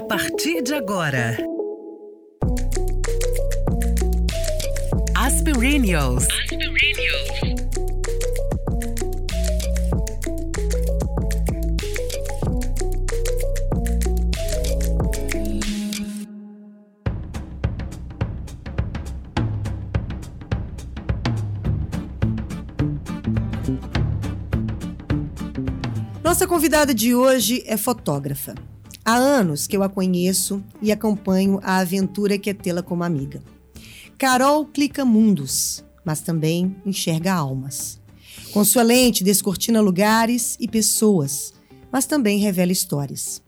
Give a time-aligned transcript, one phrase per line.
[0.00, 1.36] A partir de agora.
[5.14, 6.26] Aspirinios.
[26.24, 28.54] Nossa convidada de hoje é fotógrafa.
[29.04, 33.42] Há anos que eu a conheço e acompanho a aventura que é tê-la como amiga.
[34.18, 37.98] Carol clica mundos, mas também enxerga almas.
[38.52, 41.54] Com sua lente, descortina lugares e pessoas,
[41.90, 43.42] mas também revela histórias.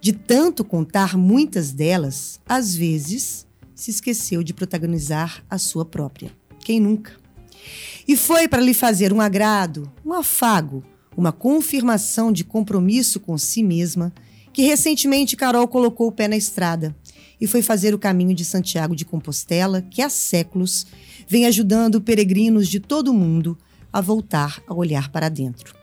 [0.00, 6.30] De tanto contar muitas delas, às vezes se esqueceu de protagonizar a sua própria.
[6.60, 7.12] Quem nunca?
[8.06, 10.84] E foi para lhe fazer um agrado, um afago,
[11.16, 14.12] uma confirmação de compromisso com si mesma
[14.52, 16.94] que recentemente Carol colocou o pé na estrada
[17.40, 20.86] e foi fazer o caminho de Santiago de Compostela, que há séculos
[21.26, 23.58] vem ajudando peregrinos de todo o mundo
[23.92, 25.74] a voltar a olhar para dentro.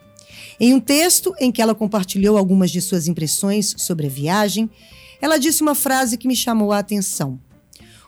[0.59, 4.69] Em um texto em que ela compartilhou algumas de suas impressões sobre a viagem,
[5.21, 7.39] ela disse uma frase que me chamou a atenção.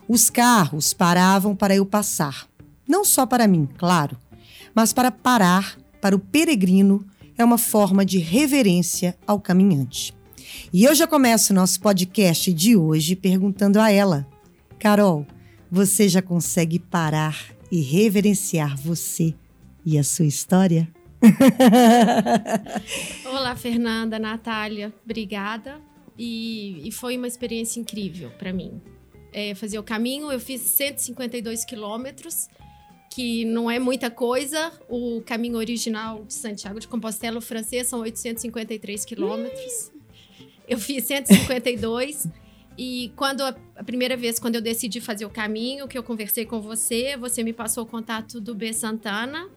[0.07, 2.47] Os carros paravam para eu passar.
[2.87, 4.17] Não só para mim, claro,
[4.73, 7.05] mas para parar para o peregrino
[7.37, 10.13] é uma forma de reverência ao caminhante.
[10.73, 14.27] E eu já começo o nosso podcast de hoje perguntando a ela:
[14.79, 15.25] Carol,
[15.69, 19.33] você já consegue parar e reverenciar você
[19.85, 20.89] e a sua história?
[23.25, 25.79] Olá, Fernanda, Natália, obrigada.
[26.17, 28.81] E, e foi uma experiência incrível para mim.
[29.33, 32.49] É, fazer o caminho, eu fiz 152 quilômetros,
[33.13, 34.71] que não é muita coisa.
[34.89, 39.90] O caminho original de Santiago de Compostela, o francês, são 853 quilômetros.
[40.71, 42.29] Eu fiz 152.
[42.77, 46.61] e quando a, primeira vez, quando eu decidi fazer o caminho, que eu conversei com
[46.61, 49.49] você, você me passou o contato do B Santana.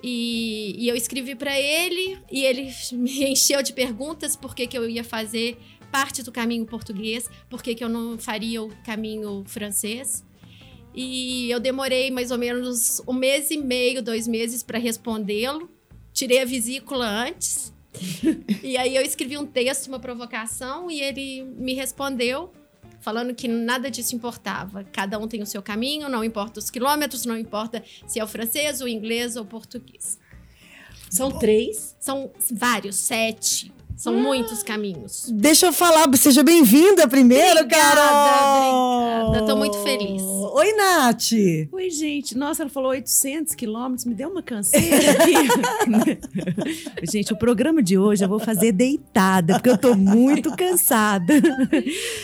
[0.00, 4.78] E, e eu escrevi para ele e ele me encheu de perguntas por que, que
[4.78, 5.58] eu ia fazer
[5.90, 10.24] parte do caminho português, por que, que eu não faria o caminho francês.
[10.94, 15.68] E eu demorei mais ou menos um mês e meio, dois meses para respondê-lo.
[16.12, 17.76] Tirei a vesícula antes
[18.62, 22.52] e aí eu escrevi um texto, uma provocação, e ele me respondeu
[23.00, 24.84] falando que nada disso importava.
[24.84, 28.26] Cada um tem o seu caminho, não importa os quilômetros, não importa se é o
[28.26, 30.18] francês, o inglês ou o português.
[31.10, 31.96] São três?
[31.98, 33.72] São vários, sete.
[33.98, 35.26] São ah, muitos caminhos.
[35.28, 39.26] Deixa eu falar, seja bem-vinda primeiro, obrigada, Carol!
[39.26, 40.22] Obrigada, tô muito feliz.
[40.22, 41.32] Oi, Nath!
[41.72, 42.38] Oi, gente.
[42.38, 45.34] Nossa, ela falou 800 quilômetros, me deu uma canseira aqui.
[47.10, 51.34] gente, o programa de hoje eu vou fazer deitada, porque eu tô muito cansada.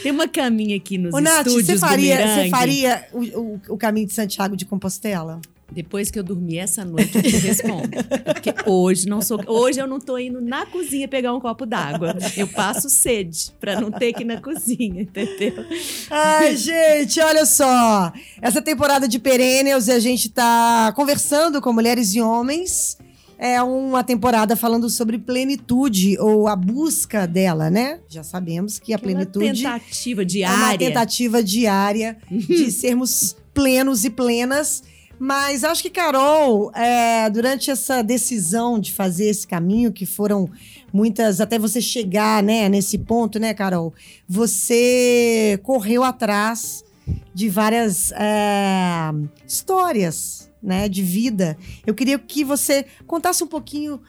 [0.01, 3.77] Tem uma caminha aqui nos Ô, Nath, estúdios você faria, Você faria o, o, o
[3.77, 5.41] caminho de Santiago de Compostela?
[5.75, 7.89] Depois que eu dormir essa noite, eu te respondo.
[8.25, 9.41] Porque hoje não sou.
[9.47, 12.17] Hoje eu não tô indo na cozinha pegar um copo d'água.
[12.37, 15.65] Eu passo sede para não ter que ir na cozinha, entendeu?
[16.11, 18.13] Ai, gente, olha só.
[18.41, 22.97] Essa temporada de Perennials a gente tá conversando com mulheres e homens.
[23.37, 27.99] É uma temporada falando sobre plenitude ou a busca dela, né?
[28.09, 30.55] Já sabemos que a Aquela plenitude tentativa diária.
[30.55, 34.85] é uma tentativa diária de sermos plenos e plenas
[35.25, 40.51] mas acho que, Carol, é, durante essa decisão de fazer esse caminho, que foram
[40.93, 43.95] muitas, até você chegar né, nesse ponto, né, Carol?
[44.29, 46.85] Você correu atrás
[47.33, 49.11] de várias é,
[49.47, 51.57] histórias né, de vida.
[51.87, 54.03] Eu queria que você contasse um pouquinho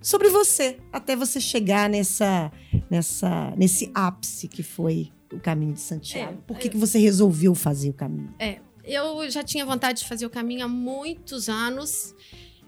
[0.00, 2.50] sobre você, até você chegar nessa,
[2.90, 6.32] nessa, nesse ápice que foi o caminho de Santiago.
[6.32, 8.34] É, Por que, é, que você resolveu fazer o caminho?
[8.38, 12.14] É, eu já tinha vontade de fazer o caminho há muitos anos.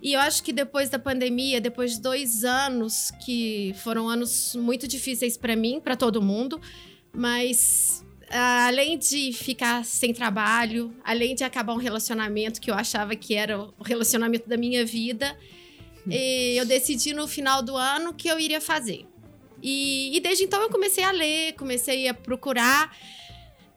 [0.03, 4.87] E eu acho que depois da pandemia, depois de dois anos, que foram anos muito
[4.87, 6.61] difíceis para mim, para todo mundo,
[7.13, 13.34] mas além de ficar sem trabalho, além de acabar um relacionamento que eu achava que
[13.34, 15.37] era o relacionamento da minha vida,
[16.07, 16.10] hum.
[16.10, 19.07] eu decidi no final do ano que eu iria fazer.
[19.63, 22.95] E, e desde então eu comecei a ler, comecei a procurar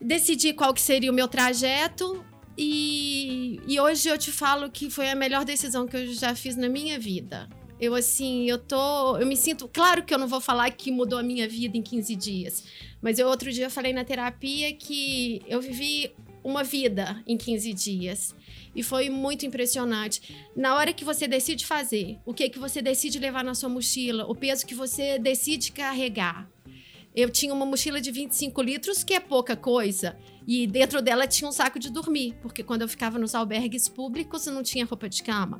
[0.00, 2.24] decidi qual que seria o meu trajeto
[2.56, 6.56] e, e hoje eu te falo que foi a melhor decisão que eu já fiz
[6.56, 7.48] na minha vida.
[7.80, 9.16] Eu, assim, eu tô.
[9.16, 9.68] Eu me sinto.
[9.68, 12.64] Claro que eu não vou falar que mudou a minha vida em 15 dias.
[13.00, 16.12] Mas eu outro dia falei na terapia que eu vivi
[16.42, 18.34] uma vida em 15 dias.
[18.74, 20.36] E foi muito impressionante.
[20.56, 24.24] Na hora que você decide fazer, o que que você decide levar na sua mochila,
[24.26, 26.48] o peso que você decide carregar,
[27.18, 30.16] eu tinha uma mochila de 25 litros, que é pouca coisa.
[30.46, 34.46] E dentro dela tinha um saco de dormir, porque quando eu ficava nos albergues públicos,
[34.46, 35.58] eu não tinha roupa de cama.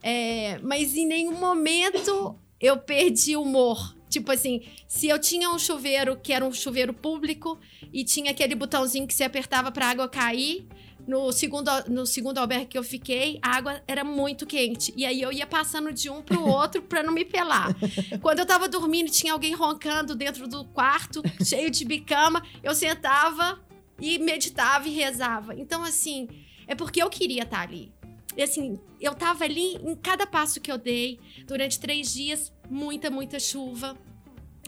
[0.00, 3.96] É, mas em nenhum momento eu perdi o humor.
[4.08, 7.58] Tipo assim, se eu tinha um chuveiro que era um chuveiro público
[7.92, 10.68] e tinha aquele botãozinho que se apertava para a água cair,
[11.06, 14.92] no segundo, no segundo albergue que eu fiquei, a água era muito quente.
[14.96, 17.74] E aí eu ia passando de um pro outro para não me pelar.
[18.20, 22.74] Quando eu tava dormindo e tinha alguém roncando dentro do quarto, cheio de bicama, eu
[22.74, 23.60] sentava
[24.00, 25.54] e meditava e rezava.
[25.54, 26.28] Então, assim,
[26.66, 27.92] é porque eu queria estar ali.
[28.36, 33.10] E assim, eu tava ali em cada passo que eu dei, durante três dias, muita,
[33.10, 33.96] muita chuva.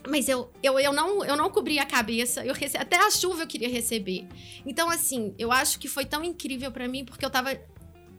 [0.08, 2.76] Mas eu, eu, eu, não, eu não cobri a cabeça, eu rece...
[2.76, 4.26] até a chuva eu queria receber.
[4.66, 7.58] Então, assim, eu acho que foi tão incrível para mim porque eu tava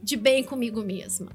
[0.01, 1.31] de bem comigo mesma.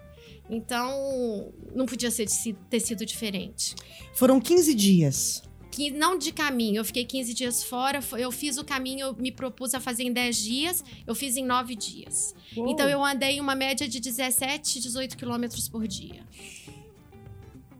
[0.48, 2.26] Então, não podia ser,
[2.68, 3.76] ter sido diferente.
[4.14, 5.42] Foram 15 dias.
[5.70, 8.00] Que, não de caminho, eu fiquei 15 dias fora.
[8.18, 11.44] Eu fiz o caminho, eu me propus a fazer em 10 dias, eu fiz em
[11.44, 12.34] 9 dias.
[12.56, 12.68] Uou.
[12.68, 16.26] Então, eu andei uma média de 17, 18 quilômetros por dia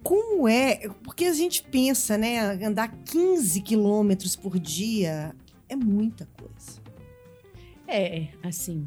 [0.03, 0.89] como é?
[1.03, 2.39] Porque a gente pensa, né?
[2.65, 5.35] Andar 15 quilômetros por dia
[5.69, 6.81] é muita coisa.
[7.87, 8.87] É, assim.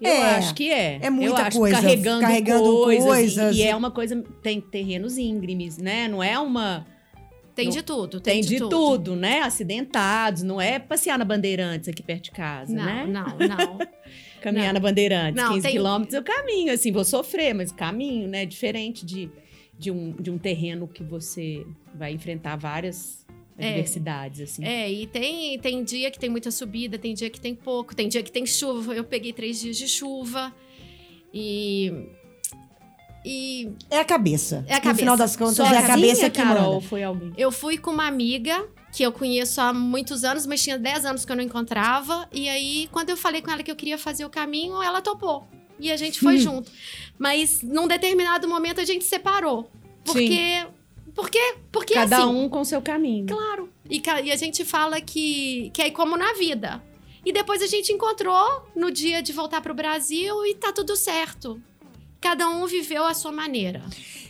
[0.00, 0.98] Eu é, acho que é.
[1.02, 1.76] É muita eu acho, coisa.
[1.76, 3.04] Carregando, carregando coisas.
[3.04, 3.56] coisas.
[3.56, 4.22] E, e, é uma coisa.
[4.42, 6.08] Tem terrenos íngremes, né?
[6.08, 6.86] Não é uma.
[7.54, 8.20] Tem de tudo.
[8.20, 8.70] Tem, tem de, de tudo.
[8.70, 9.16] tudo.
[9.16, 9.40] né?
[9.40, 10.42] Acidentados.
[10.42, 13.06] Não é passear na Bandeirantes aqui perto de casa, não, né?
[13.06, 13.78] Não, não.
[14.42, 14.74] Caminhar não.
[14.74, 15.72] na Bandeirantes, não, 15 tem...
[15.72, 18.44] quilômetros, eu caminho, assim, vou sofrer, mas caminho, né?
[18.44, 19.30] Diferente de
[19.78, 23.26] de um, de um terreno que você vai enfrentar várias
[23.58, 24.64] é, adversidades, assim.
[24.64, 28.08] É, e tem, tem dia que tem muita subida, tem dia que tem pouco, tem
[28.08, 28.94] dia que tem chuva.
[28.94, 30.54] Eu peguei três dias de chuva.
[31.32, 31.92] E.
[33.24, 33.70] E.
[33.90, 34.64] É a cabeça.
[34.68, 34.92] É a cabeça.
[34.92, 36.86] No final das contas, Sozinha, é a cabeça que Carol, manda.
[36.86, 37.32] foi alguém?
[37.36, 41.24] Eu fui com uma amiga que eu conheço há muitos anos, mas tinha 10 anos
[41.24, 42.28] que eu não encontrava.
[42.32, 45.46] E aí, quando eu falei com ela que eu queria fazer o caminho, ela topou.
[45.78, 46.70] E a gente foi junto.
[47.18, 49.70] Mas num determinado momento a gente separou.
[50.04, 50.60] Porque.
[50.60, 50.76] Sim.
[51.14, 53.26] Porque, porque Cada assim, um com seu caminho.
[53.26, 53.70] Claro.
[53.88, 56.82] E, e a gente fala que, que é como na vida.
[57.24, 60.94] E depois a gente encontrou no dia de voltar para o Brasil e tá tudo
[60.94, 61.58] certo.
[62.20, 63.82] Cada um viveu a sua maneira.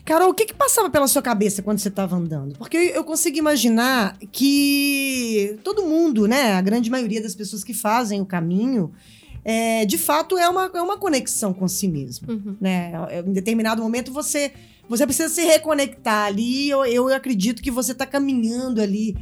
[0.04, 2.56] Carol, o que, que passava pela sua cabeça quando você estava andando?
[2.56, 8.20] Porque eu consigo imaginar que todo mundo, né, a grande maioria das pessoas que fazem
[8.20, 8.93] o caminho,
[9.48, 12.28] é, de fato é uma, é uma conexão com si mesmo.
[12.28, 12.56] Uhum.
[12.60, 12.90] Né?
[13.25, 14.52] Em determinado momento você
[14.88, 16.69] você precisa se reconectar ali.
[16.69, 19.16] Eu, eu acredito que você está caminhando ali,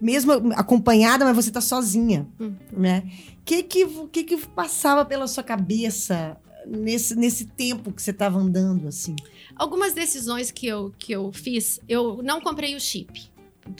[0.00, 2.52] mesmo acompanhada, mas você está sozinha, hum.
[2.72, 3.04] né?
[3.40, 6.36] O que que, que que passava pela sua cabeça
[6.66, 9.14] nesse, nesse tempo que você estava andando, assim?
[9.54, 13.30] Algumas decisões que eu, que eu fiz, eu não comprei o chip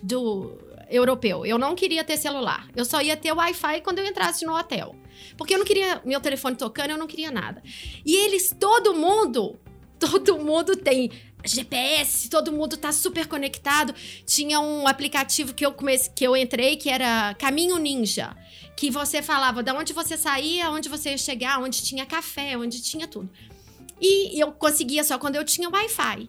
[0.02, 0.52] do
[0.88, 1.44] europeu.
[1.44, 2.68] Eu não queria ter celular.
[2.76, 4.94] Eu só ia ter Wi-Fi quando eu entrasse no hotel.
[5.36, 7.62] Porque eu não queria meu telefone tocando, eu não queria nada.
[8.04, 9.58] E eles, todo mundo,
[9.98, 11.10] todo mundo tem
[11.44, 13.94] GPS, todo mundo tá super conectado.
[14.26, 18.34] Tinha um aplicativo que eu comecei, que eu entrei que era Caminho Ninja,
[18.76, 22.82] que você falava de onde você saía, onde você ia chegar, onde tinha café, onde
[22.82, 23.30] tinha tudo.
[24.00, 26.28] E eu conseguia só quando eu tinha Wi-Fi.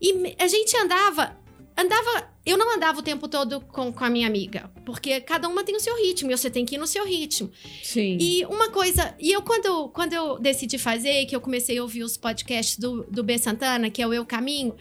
[0.00, 1.36] E a gente andava
[1.76, 2.32] andava.
[2.44, 5.76] Eu não andava o tempo todo com, com a minha amiga, porque cada uma tem
[5.76, 7.52] o seu ritmo e você tem que ir no seu ritmo.
[7.82, 8.18] Sim.
[8.20, 9.14] E uma coisa.
[9.18, 13.04] E eu, quando, quando eu decidi fazer, que eu comecei a ouvir os podcasts do,
[13.04, 14.74] do B Santana, que é o Eu Caminho,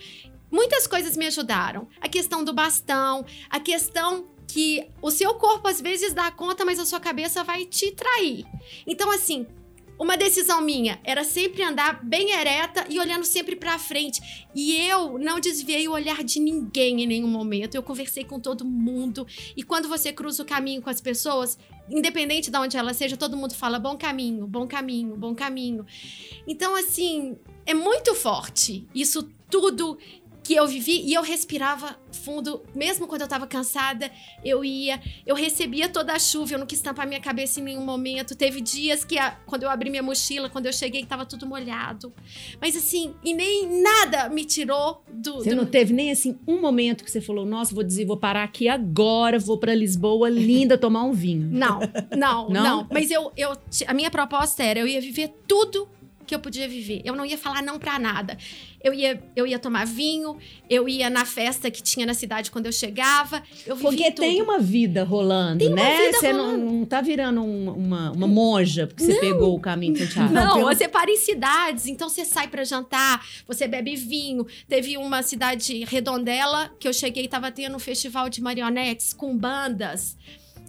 [0.51, 1.87] muitas coisas me ajudaram.
[1.99, 6.77] A questão do bastão, a questão que o seu corpo às vezes dá conta, mas
[6.77, 8.45] a sua cabeça vai te trair.
[8.85, 9.47] Então, assim,
[10.01, 14.47] uma decisão minha era sempre andar bem ereta e olhando sempre para frente.
[14.55, 17.75] E eu não desviei o olhar de ninguém em nenhum momento.
[17.75, 19.27] Eu conversei com todo mundo.
[19.55, 21.55] E quando você cruza o caminho com as pessoas,
[21.87, 25.85] independente de onde ela seja, todo mundo fala bom caminho, bom caminho, bom caminho.
[26.47, 29.99] Então, assim, é muito forte isso tudo
[30.51, 34.11] que eu vivi e eu respirava fundo, mesmo quando eu tava cansada,
[34.43, 37.85] eu ia, eu recebia toda a chuva, eu não quis tampar minha cabeça em nenhum
[37.85, 38.35] momento.
[38.35, 42.11] Teve dias que a, quando eu abri minha mochila, quando eu cheguei, tava tudo molhado.
[42.59, 45.55] Mas assim, e nem nada me tirou do Você do...
[45.55, 48.67] não teve nem assim um momento que você falou: "Nossa, vou dizer, vou parar aqui
[48.67, 51.47] agora, vou para Lisboa, linda, tomar um vinho".
[51.49, 51.79] Não,
[52.13, 52.87] não, não, não.
[52.91, 53.55] Mas eu eu
[53.87, 55.87] a minha proposta era eu ia viver tudo
[56.31, 57.01] que eu podia viver.
[57.03, 58.37] Eu não ia falar não pra nada.
[58.81, 60.37] Eu ia, eu ia tomar vinho,
[60.69, 63.43] eu ia na festa que tinha na cidade quando eu chegava.
[63.67, 64.21] Eu Porque tudo.
[64.21, 66.05] tem uma vida rolando, Tem né?
[66.05, 66.65] vida você não, rolando.
[66.71, 70.33] não tá virando um- uma, uma monja porque você pegou o caminho de Santiago.
[70.33, 74.47] Não, pelo- você para em cidades, então você sai pra jantar, você bebe vinho.
[74.69, 79.37] Teve uma cidade redondela que eu cheguei e tava tendo um festival de marionetes com
[79.37, 80.17] bandas.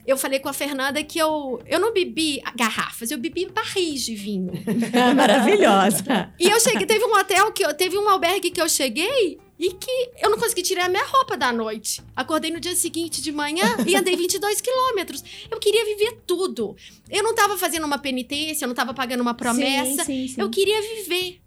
[0.06, 4.14] Eu falei com a Fernanda que eu, eu não bebi garrafas, eu bebi barris de
[4.16, 4.52] vinho.
[5.14, 6.32] Maravilhosa.
[6.38, 9.70] E eu cheguei, teve um hotel que eu, teve um albergue que eu cheguei e
[9.72, 12.02] que eu não consegui tirar a minha roupa da noite.
[12.16, 15.22] Acordei no dia seguinte de manhã e andei 22 quilômetros.
[15.48, 16.74] Eu queria viver tudo.
[17.08, 20.04] Eu não tava fazendo uma penitência, eu não tava pagando uma promessa.
[20.04, 20.40] Sim, sim, sim.
[20.40, 21.40] Eu queria viver.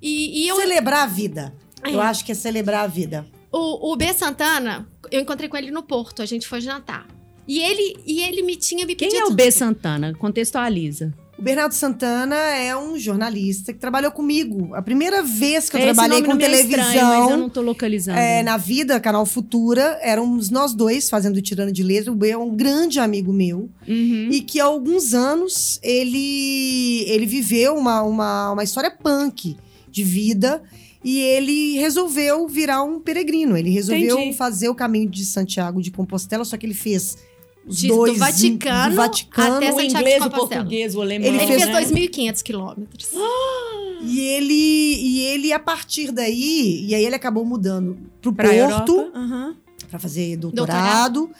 [0.00, 1.52] E, e eu, Celebrar a vida.
[1.84, 2.04] Eu É.
[2.04, 3.26] acho que é celebrar a vida.
[3.50, 7.06] o, o B Santana, eu encontrei com ele no Porto, a gente foi jantar.
[7.46, 9.28] E ele, e ele me tinha me Quem pedido...
[9.28, 10.14] é o B Santana?
[10.14, 11.12] Contextualiza.
[11.38, 14.72] O Bernardo Santana é um jornalista que trabalhou comigo.
[14.74, 16.84] A primeira vez que eu Esse trabalhei nome com não me é televisão.
[16.84, 18.18] estranho, mas eu não tô localizando.
[18.18, 22.12] É, na vida, Canal Futura, éramos nós dois fazendo Tirando de Letra.
[22.12, 23.68] O B é um grande amigo meu.
[23.88, 24.28] Uhum.
[24.30, 29.56] E que há alguns anos ele, ele viveu uma, uma, uma história punk
[29.90, 30.62] de vida.
[31.04, 33.56] E ele resolveu virar um peregrino.
[33.56, 34.36] Ele resolveu Entendi.
[34.36, 37.16] fazer o caminho de Santiago de Compostela, só que ele fez
[37.66, 38.18] os De- do dois.
[38.18, 39.56] Vaticano do Vaticano.
[39.56, 41.28] até o Santiago de inglês, o português, o alemão.
[41.28, 43.08] Ele fez- fez 2.500 quilômetros.
[44.04, 49.12] E ele, e ele, a partir daí, e aí ele acabou mudando pro Pra Porto.
[49.14, 49.54] Aham.
[49.88, 51.30] para fazer doutorado.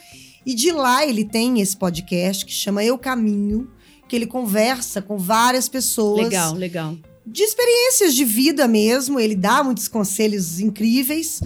[0.46, 3.68] E de lá ele tem esse podcast que chama Eu Caminho,
[4.08, 6.96] que ele conversa com várias pessoas Legal, legal.
[7.26, 9.18] de experiências de vida mesmo.
[9.18, 11.40] Ele dá muitos conselhos incríveis.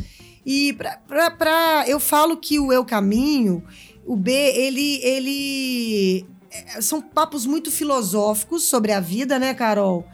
[0.45, 3.65] E pra, pra, pra- eu falo que o Eu Caminho,
[4.07, 10.07] o B, ele, ele é, são papos muito filosóficos sobre a vida, né, Carol?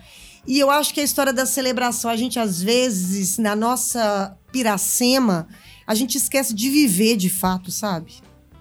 [0.46, 5.46] E eu acho que a história da celebração, a gente às vezes, na nossa piracema,
[5.86, 8.12] a gente esquece de viver de fato, sabe?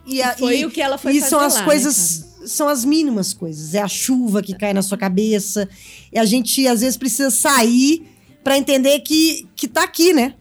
[0.05, 2.25] E, a- Foi e- o que ela foi e fazer são as lá, né, coisas,
[2.45, 3.73] são as mínimas coisas.
[3.73, 5.67] É a chuva que cai na sua cabeça.
[6.11, 8.07] E a gente, às vezes, precisa sair
[8.43, 10.35] pra entender que, que tá aqui, né?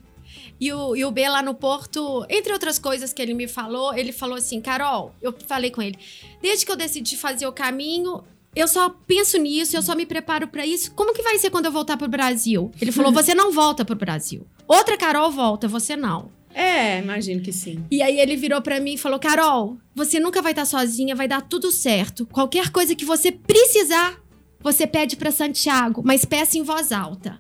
[0.61, 3.95] E o, e o B lá no Porto, entre outras coisas que ele me falou,
[3.95, 5.99] ele falou assim: Carol, eu falei com ele,
[6.43, 8.23] desde que eu decidi fazer o caminho,
[8.55, 10.93] eu só penso nisso, eu só me preparo pra isso.
[10.93, 12.71] Como que vai ser quando eu voltar pro Brasil?
[12.81, 14.47] Ele falou: você não volta pro Brasil.
[14.67, 16.31] Outra Carol volta, você não.
[16.53, 17.85] É, imagino que sim.
[17.91, 21.29] E aí ele virou pra mim e falou: Carol, você nunca vai estar sozinha, vai
[21.29, 22.27] dar tudo certo.
[22.27, 24.21] Qualquer coisa que você precisar,
[24.63, 27.39] você pede pra Santiago, mas peça em voz alta.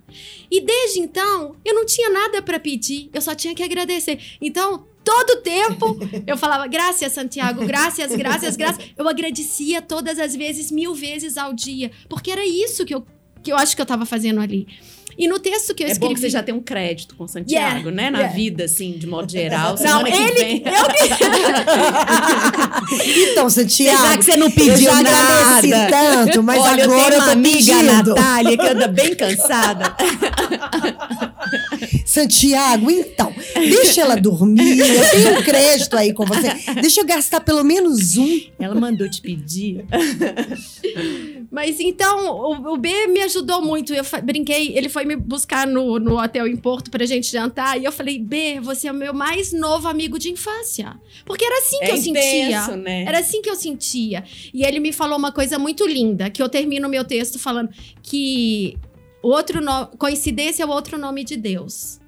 [0.50, 4.18] E desde então, eu não tinha nada pra pedir, eu só tinha que agradecer.
[4.40, 8.84] Então, todo tempo eu falava: "Graças, Santiago, graças, graças, graças".
[8.96, 13.04] Eu agradecia todas as vezes, mil vezes ao dia, porque era isso que eu
[13.42, 14.66] que eu acho que eu tava fazendo ali.
[15.20, 17.28] E no texto que eu É escrevi bom que você já tem um crédito com
[17.28, 18.08] Santiago, Yeah, né?
[18.10, 18.34] Na yeah.
[18.34, 19.74] vida, assim, de modo geral.
[19.78, 20.62] Não, ele- vem.
[23.30, 24.02] Então, Santiago.
[24.02, 25.88] Já que você não eu pediu já nada.
[25.90, 28.14] tanto, mas Olha, agora eu eu, tenho uma tô amiga, a pedindo.
[28.14, 29.94] Natália, que anda bem cansada.
[32.06, 34.78] Santiago, então, deixa ela dormir.
[34.80, 36.48] Eu tenho um crédito aí com você.
[36.80, 38.40] Deixa eu gastar pelo menos um.
[38.58, 39.84] Ela mandou te pedir.
[41.50, 43.92] Mas então, o, o B me ajudou muito.
[43.92, 47.80] Eu brinquei, ele foi me buscar no, no hotel em Porto pra gente jantar.
[47.80, 50.97] E eu falei, B, você é o meu mais novo amigo de infância.
[51.25, 52.47] Porque era assim que É eu sentia.
[52.47, 53.02] intenso, né?
[53.02, 54.23] Era assim que eu sentia.
[54.54, 57.71] E ele me falou uma coisa muito linda, que eu termino o meu texto falando
[58.00, 58.76] que
[59.21, 59.88] o outro no...
[59.99, 61.99] coincidência é o outro nome de Deus.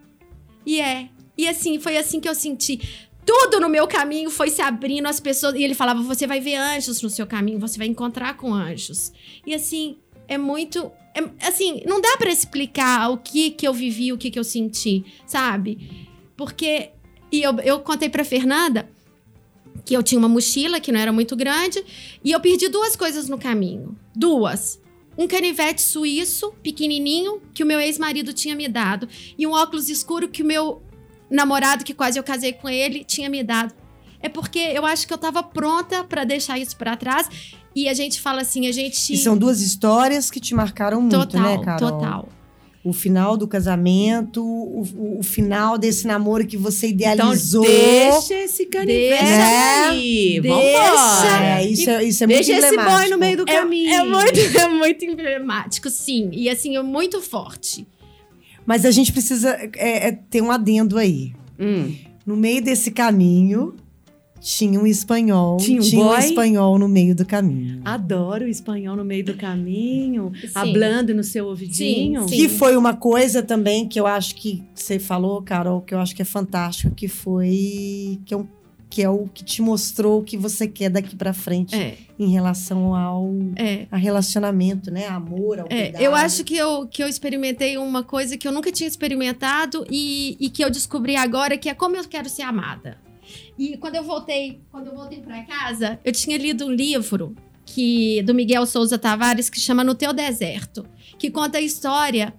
[0.64, 1.08] E é.
[1.36, 2.80] E assim, foi assim que eu senti.
[3.24, 5.54] Tudo no meu caminho foi se abrindo, as pessoas.
[5.54, 9.12] E ele falava: você vai ver anjos no seu caminho, você vai encontrar com anjos.
[9.46, 10.90] E assim, é muito.
[11.14, 14.44] é- assim, não dá pra explicar o que que eu vivi, o que que eu
[14.44, 16.06] senti, sabe?
[16.36, 16.90] Porque.
[17.30, 18.90] E eu, eu contei pra Fernanda
[19.84, 21.82] que eu tinha uma mochila que não era muito grande
[22.22, 23.96] e eu perdi duas coisas no caminho.
[24.14, 24.80] Duas.
[25.16, 29.08] Um canivete suíço, pequenininho, que o meu ex-marido tinha me dado.
[29.36, 30.82] E um óculos escuro que o meu
[31.32, 33.74] namorado, que quase eu casei com ele, tinha me dado.
[34.20, 37.28] É porque eu acho que eu tava pronta pra deixar isso pra trás.
[37.74, 39.12] E a gente fala assim, a gente.
[39.12, 41.90] E são duas histórias que te marcaram muito, total, né, Carol?
[41.90, 42.28] total.
[42.84, 47.62] O final do casamento, o, o- o final desse namoro que você Então, idealizou.
[47.64, 49.88] deixa esse canivete Deixa.
[49.88, 50.40] aí.
[50.40, 51.44] Deixa.
[51.44, 52.98] É, isso, é- isso é muito Deixa esse emblemático.
[53.00, 53.88] boy no meio do É, caminho.
[53.90, 56.28] é muito, é muito emblemático, sim.
[56.32, 57.86] E assim, é muito forte.
[58.66, 61.32] Mas a gente precisa é, é, ter um adendo aí.
[61.58, 61.94] Hum.
[62.24, 63.74] No meio desse caminho,
[64.40, 65.56] Tinha um espanhol.
[65.58, 66.18] Tinha um um boy?
[66.18, 67.80] espanhol no meio do caminho.
[67.84, 70.48] Adoro o espanhol no meio do caminho, Sim.
[70.52, 72.28] hablando no seu ouvidinho.
[72.28, 72.36] Sim.
[72.36, 76.14] Que foi uma coisa também que eu acho que você falou, Carol, que eu acho
[76.14, 78.46] que é fantástico, que foi que é, um,
[78.92, 82.28] que é o que te mostrou o que você quer daqui pra frente É, em
[82.30, 83.86] relação ao é.
[83.90, 85.06] a relacionamento, né?
[85.06, 88.70] Amor, ao É, eu acho que eu, que eu experimentei uma coisa que eu nunca
[88.70, 92.98] tinha experimentado e, e que eu descobri agora, que é como eu quero ser amada.
[93.58, 97.34] E quando eu voltei, quando eu voltei para casa, eu tinha lido um livro
[97.64, 100.84] que do Miguel Souza Tavares que chama No Teu Deserto,
[101.18, 102.34] que conta a história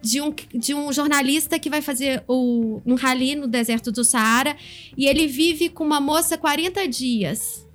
[0.00, 4.56] de um, de um jornalista que vai fazer o, um rally no deserto do Saara
[4.96, 7.66] e ele vive com uma moça 40 dias.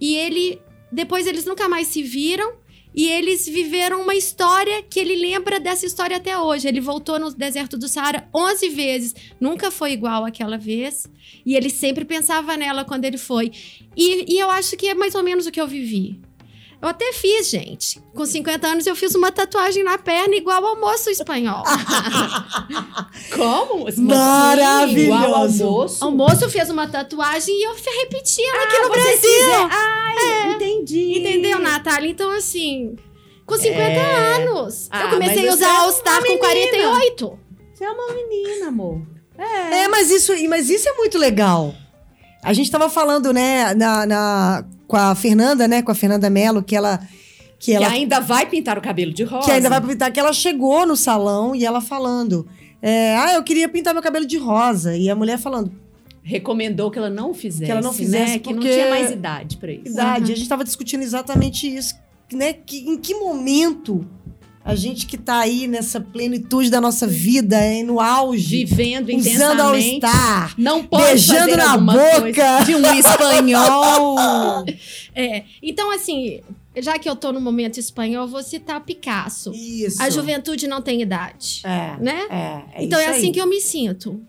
[0.00, 0.60] E ele
[0.90, 2.54] depois eles nunca mais se viram
[2.94, 6.66] e eles viveram uma história que ele lembra dessa história até hoje.
[6.66, 9.14] Ele voltou no deserto do Saara 11 vezes.
[9.38, 11.06] Nunca foi igual aquela vez.
[11.44, 13.52] E ele sempre pensava nela quando ele foi.
[13.96, 16.20] E, e eu acho que é mais ou menos o que eu vivi.
[16.80, 18.00] Eu até fiz, gente.
[18.14, 21.64] Com 50 anos eu fiz uma tatuagem na perna igual ao moço espanhol.
[23.34, 23.86] Como?
[23.96, 25.00] Maravilhoso.
[25.00, 26.06] Igual almoço?
[26.06, 29.16] o moço fez uma tatuagem e eu repeti ela aqui no Brasil.
[29.16, 31.18] fizer- Ai, entendi.
[31.18, 32.08] Entendeu, Natália?
[32.10, 32.96] Então, assim,
[33.44, 34.34] com 50 É.
[34.36, 34.88] anos.
[34.90, 36.40] Ah, eu comecei a usar é All Star com menina.
[36.40, 37.38] 48.
[37.74, 39.02] Você é uma menina, amor.
[39.36, 39.82] É.
[39.84, 41.74] É, mas isso, mas isso é muito legal.
[42.42, 46.62] A gente tava falando, né, na, na- com a Fernanda, né, com a Fernanda Mello,
[46.64, 46.98] que ela
[47.60, 49.44] que Que ela ainda vai pintar o cabelo de rosa.
[49.44, 52.46] que ainda vai pintar, que ela chegou no salão e ela falando,
[52.80, 55.70] é, ah, eu queria pintar meu cabelo de rosa e a mulher falando,
[56.22, 58.38] Recomendou que ela não fizesse, Que ela não fizesse né?
[58.38, 59.88] Que não porque- tinha mais idade pra isso.
[59.92, 60.32] idade.
[60.32, 61.94] A gente tava discutindo exatamente isso,
[62.32, 64.04] né, que em que momento
[64.64, 69.60] a gente que tá aí nessa plenitude da nossa vida, hein, no auge, Vivendo usando
[69.60, 69.96] All intensamente.
[70.06, 74.64] Star, Não pode beijando na boca de um espanhol.
[75.14, 76.40] É, então, assim,
[76.76, 79.50] já que eu tô no momento espanhol, eu vou citar Picasso.
[79.52, 80.00] Isso.
[80.00, 82.26] A juventude não tem idade, É, né?
[82.30, 83.18] é, é então é isso aí.
[83.18, 84.20] assim que eu me sinto.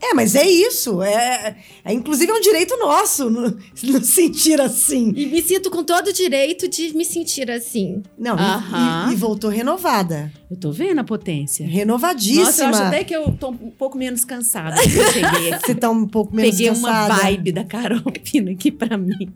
[0.00, 1.02] É, mas é isso.
[1.02, 5.12] É, é, inclusive é um direito nosso no, no sentir assim.
[5.16, 8.02] E me sinto com todo o direito de me sentir assim.
[8.18, 9.08] Não, e- Aham.
[9.10, 10.30] e, e voltou renovada.
[10.50, 11.66] Eu tô vendo a potência.
[11.66, 12.44] Renovadíssima.
[12.44, 15.66] Nossa, eu acho até que eu tô um pouco menos cansada que eu cheguei aqui.
[15.66, 17.22] Você tá um pouco menos Peguei uma cansada.
[17.22, 19.32] vibe da Carol vindo aqui pra mim.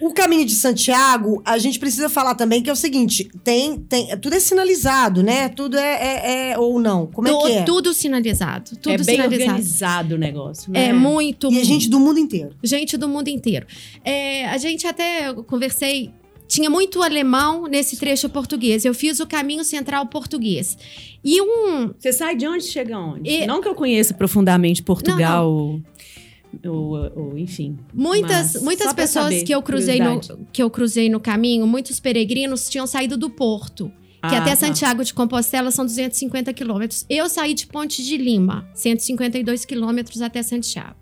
[0.00, 4.16] O caminho de Santiago, a gente precisa falar também que é o seguinte: tem, tem,
[4.18, 5.48] tudo é sinalizado, né?
[5.48, 7.06] Tudo é, é- é- ou não.
[7.06, 7.62] Como é Tu- que é?
[7.62, 8.72] Tudo sinalizado.
[8.76, 9.42] Tudo é bem sinalizado.
[9.50, 10.86] organizado o negócio, né?
[10.88, 11.52] É muito.
[11.52, 12.50] E a gente do mundo inteiro.
[12.62, 13.66] gente do mundo inteiro.
[14.04, 16.10] É, a gente até conversei.
[16.48, 18.84] Tinha muito alemão nesse trecho português.
[18.84, 20.78] Eu fiz o caminho central português.
[21.24, 21.90] E um.
[21.98, 23.28] Você sai de onde chega onde?
[23.28, 25.80] E- Não que eu conheça profundamente Portugal, Ou,
[26.64, 27.78] ou- ou, enfim.
[27.92, 30.20] Muitas, Mas, muitas pessoas saber, que eu, cruzei no,
[30.52, 33.90] que eu cruzei no caminho, muitos peregrinos tinham saído do Porto.
[34.28, 34.56] Que Ah, até tá.
[34.56, 37.04] Santiago de Compostela são 250 quilômetros.
[37.08, 40.96] Eu saí de Ponte de Lima, 152 quilômetros até Santiago.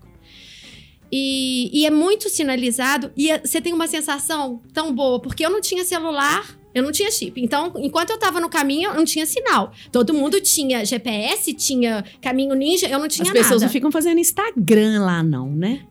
[1.11, 3.11] E, e é muito sinalizado.
[3.15, 6.91] E é- você tem uma sensação tão boa, porque eu não tinha celular, eu não
[6.91, 7.41] tinha chip.
[7.41, 9.71] Então, enquanto eu tava no caminho, eu não tinha sinal.
[9.91, 13.65] Todo mundo tinha GPS, tinha caminho ninja, eu não tinha As pessoas nada.
[13.65, 15.81] não ficam fazendo Instagram lá, não, né?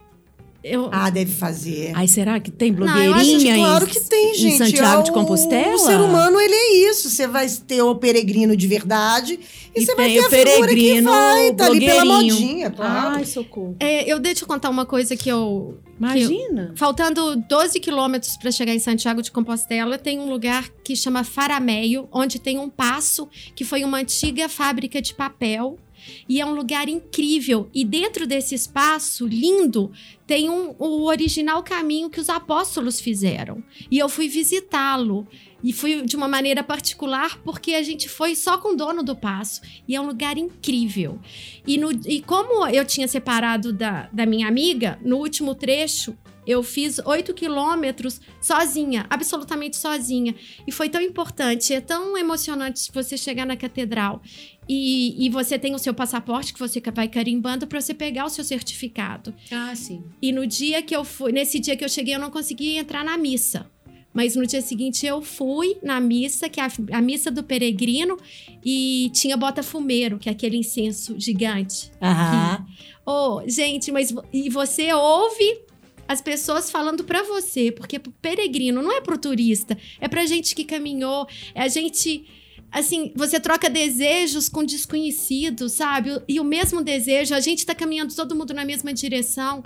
[0.66, 1.92] Eu, Ah, deve fazer.
[1.94, 4.56] Ai, será que tem Não, eu blogueirinha acho que Claro em, que tem, em gente.
[4.56, 5.74] Santiago de É o- Compostela?
[5.74, 7.10] O ser humano, ele é isso.
[7.10, 9.38] Você vai ter o peregrino de verdade
[9.76, 12.70] e, E você vai ter o a figura que peregrino vai, tá ali pela modinha,
[12.70, 13.16] claro.
[13.16, 13.76] Ai, socorro.
[13.78, 16.72] é, eu deixa eu contar uma coisa que eu, Imagina.
[16.76, 22.08] Faltando 12 quilômetros para chegar em Santiago de Compostela, tem um lugar que chama Farameio,
[22.10, 25.78] onde tem um passo que foi uma antiga fábrica de papel.
[26.28, 27.68] E é um lugar incrível.
[27.74, 29.90] E dentro desse espaço lindo,
[30.26, 33.62] tem um, o original caminho que os apóstolos fizeram.
[33.90, 35.26] E eu fui visitá-lo.
[35.62, 39.16] E fui de uma maneira particular, porque a gente foi só com o dono do
[39.16, 39.62] passo.
[39.88, 41.18] E é um lugar incrível.
[41.66, 46.14] E, no- e como eu tinha separado da, da minha amiga, no último trecho,
[46.46, 50.34] eu fiz oito quilômetros sozinha, absolutamente sozinha.
[50.66, 54.22] E foi tão importante, é tão emocionante você chegar na catedral
[54.68, 58.30] e, e você tem o seu passaporte que você vai carimbando para você pegar o
[58.30, 59.34] seu certificado.
[59.50, 60.02] Ah, sim.
[60.20, 63.04] E no dia que eu fui, nesse dia que eu cheguei, eu não consegui entrar
[63.04, 63.70] na missa.
[64.14, 68.16] Mas no dia seguinte eu fui na missa, que é a, a missa do peregrino,
[68.64, 71.90] e tinha bota fumeiro, que é aquele incenso gigante.
[72.00, 72.64] Aham.
[73.04, 75.63] Oh, gente, mas e você ouve
[76.14, 80.54] as pessoas falando pra você, porque pro peregrino não é pro turista, é pra gente
[80.54, 82.24] que caminhou, é a gente
[82.70, 86.20] assim, você troca desejos com desconhecidos, sabe?
[86.28, 89.62] E o mesmo desejo, a gente tá caminhando todo mundo na mesma direção.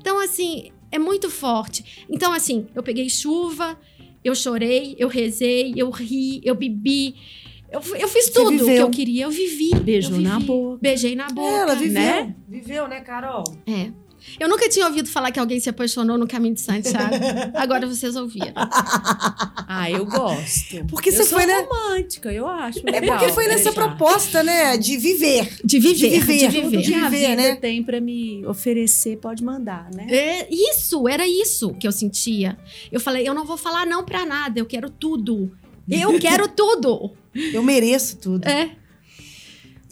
[0.00, 2.04] Então, assim, é muito forte.
[2.08, 3.76] Então, assim, eu peguei chuva,
[4.24, 7.16] eu chorei, eu rezei, eu ri, eu bebi.
[7.72, 8.76] Eu, eu fiz Você tudo que viveu.
[8.76, 9.74] eu queria, eu vivi.
[9.74, 10.28] Beijou eu vivi.
[10.28, 10.78] na boca.
[10.80, 11.56] Beijei na boca.
[11.56, 11.94] Ela viveu.
[11.94, 12.36] né?
[12.48, 13.42] Viveu, né, Carol?
[13.66, 13.90] É.
[14.40, 17.14] Eu nunca tinha ouvido falar que alguém se apaixonou no caminho de Santiago.
[17.54, 18.52] Agora vocês ouviram.
[19.74, 20.84] Ah, eu gosto.
[20.86, 21.54] Porque eu você sou foi, né?
[21.66, 22.80] romântica, eu acho.
[22.86, 23.96] É legal porque foi nessa beijar.
[23.96, 25.48] proposta, né, de viver.
[25.64, 26.82] De viver, De viver, de tudo viver.
[26.82, 27.54] de que a vida né?
[27.56, 30.06] tem pra me oferecer, pode mandar, né?
[30.10, 32.58] É, isso, era isso que eu sentia.
[32.90, 35.50] Eu falei, eu não vou falar não pra nada, eu quero tudo.
[35.90, 37.10] Eu quero tudo.
[37.34, 38.46] Eu mereço tudo.
[38.46, 38.72] É.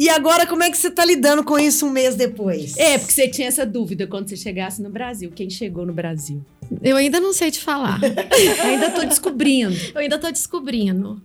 [0.00, 2.74] E agora, como é que você tá lidando com isso um mês depois?
[2.78, 5.30] É, porque você tinha essa dúvida quando você chegasse no Brasil.
[5.30, 6.42] Quem chegou no Brasil?
[6.82, 8.00] Eu ainda não sei te falar.
[8.64, 9.76] Ainda tô descobrindo.
[9.94, 11.20] Eu ainda tô descobrindo.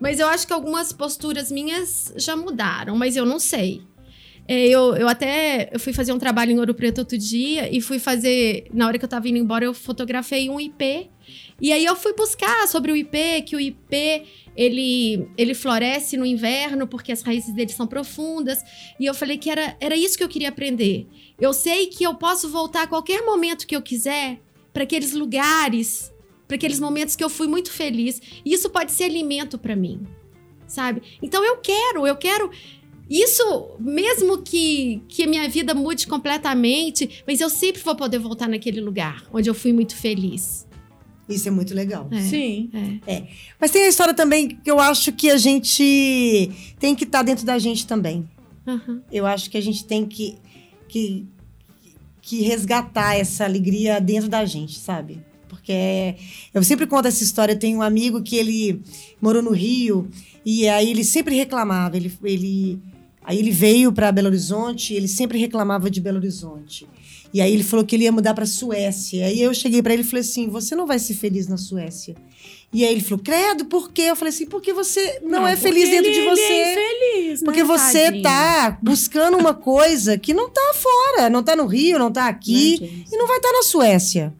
[0.00, 3.82] Mas eu acho que algumas posturas minhas já mudaram, mas eu não sei.
[4.46, 7.78] É, eu, eu até eu fui fazer um trabalho em Ouro Preto outro dia e
[7.82, 8.68] fui fazer.
[8.72, 11.10] Na hora que eu tava indo embora, eu fotografei um IP.
[11.60, 14.22] E aí eu fui buscar sobre o IP, que o IP
[14.58, 18.58] ele, ele floresce no inverno porque as raízes dele são profundas.
[18.98, 21.06] E eu falei que era, era isso que eu queria aprender.
[21.40, 24.40] Eu sei que eu posso voltar a qualquer momento que eu quiser
[24.72, 26.12] para aqueles lugares,
[26.48, 28.20] para aqueles momentos que eu fui muito feliz.
[28.44, 30.02] E isso pode ser alimento para mim,
[30.66, 31.02] sabe?
[31.22, 32.50] Então eu quero, eu quero
[33.08, 38.80] isso, mesmo que, que minha vida mude completamente, mas eu sempre vou poder voltar naquele
[38.80, 40.67] lugar onde eu fui muito feliz.
[41.28, 42.08] Isso é muito legal.
[42.10, 42.70] É, Sim.
[43.06, 43.24] é.
[43.60, 47.44] Mas tem a história também que eu acho que a gente tem que estar dentro
[47.44, 48.28] da gente também.
[48.66, 49.02] Aham.
[49.12, 50.36] Eu acho que a gente tem que,
[50.88, 51.26] que,
[52.22, 55.20] que resgatar essa alegria dentro da gente, sabe?
[55.48, 56.16] Porque é-
[56.54, 57.52] eu sempre conto essa história.
[57.52, 58.82] Eu tenho um amigo que ele
[59.20, 60.08] morou no Rio
[60.44, 61.96] e aí ele sempre reclamava.
[61.96, 62.78] Ele, ele,
[63.22, 66.86] aí ele veio para Belo Horizonte e ele sempre reclamava de Belo Horizonte.
[67.32, 69.26] E aí ele falou que ele ia mudar para Suécia.
[69.26, 72.14] Aí eu cheguei para ele e falei assim: "Você não vai ser feliz na Suécia?"
[72.72, 75.68] E aí ele falou: "Credo, por quê?" Eu falei assim: "Porque você não, é porque
[75.68, 78.22] feliz dentro de você." Ele é infeliz, né, Porque você tadinho?
[78.22, 82.80] tá buscando uma coisa que não tá fora, não tá no Rio, não tá aqui
[82.80, 83.14] Né, gente?
[83.14, 84.34] e não vai estar na Suécia.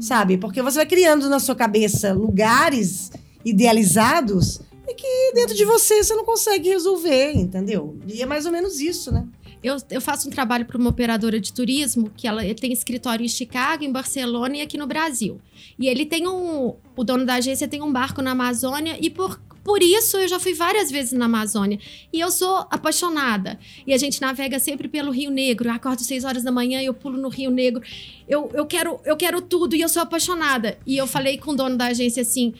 [0.00, 0.38] Sabe?
[0.38, 3.10] Porque você vai criando na sua cabeça lugares
[3.44, 7.96] idealizados e que dentro de você você não consegue resolver, entendeu?
[8.08, 9.24] E é mais ou menos isso, né?
[9.62, 13.28] Eu, eu faço um trabalho para uma operadora de turismo que ela tem escritório em
[13.28, 15.40] Chicago, em Barcelona e aqui no Brasil.
[15.78, 16.74] E ele tem um.
[16.96, 19.40] O dono da agência tem um barco na Amazônia e por.
[19.62, 21.78] Por isso, eu já fui várias vezes na Amazônia.
[22.12, 23.60] E eu sou apaixonada.
[23.86, 25.68] E a gente navega sempre pelo Rio Negro.
[25.68, 27.80] Eu acordo seis horas da manhã e eu pulo no Rio Negro.
[28.28, 30.76] Eu, eu, quero, eu quero tudo e eu sou apaixonada.
[30.84, 32.52] E eu falei com o dono da agência assim: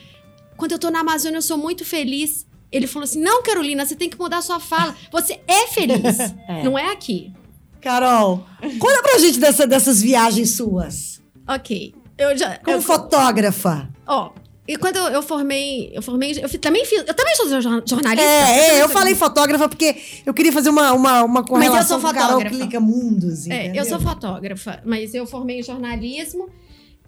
[0.56, 2.46] quando eu tô na Amazônia, eu sou muito feliz.
[2.72, 4.96] Ele falou assim: não, Carolina, você tem que mudar a sua fala.
[5.12, 6.00] Você é feliz.
[6.48, 6.62] É.
[6.64, 7.32] Não é aqui.
[7.80, 8.44] Carol,
[8.78, 11.20] conta pra gente dessa- dessas viagens suas.
[11.48, 11.94] Ok.
[12.16, 12.56] Eu já.
[12.58, 13.88] Como eu, fotógrafa.
[14.06, 14.30] Ó.
[14.68, 18.22] E quando eu, eu formei, eu formei, eu também fiz, eu também sou jor- jornalista.
[18.24, 22.08] É, é, eu sou- falei fotógrafa porque eu queria fazer uma, uma, uma correlação sou
[22.08, 22.56] com Carol fotógrafa.
[22.56, 23.82] Clica Mundos, É, entendeu?
[23.82, 26.48] eu sou fotógrafa, mas eu formei em jornalismo